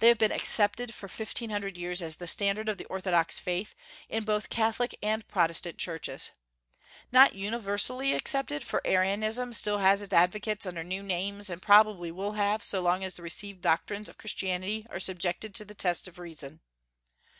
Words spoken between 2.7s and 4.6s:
the orthodox faith, in both